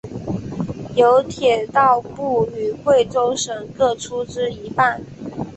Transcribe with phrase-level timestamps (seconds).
[0.95, 4.99] 由铁道部与贵州省各出资一半。